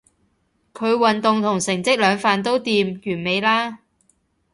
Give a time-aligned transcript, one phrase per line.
[0.73, 3.77] 佢運動同成績兩瓣都掂，完美啦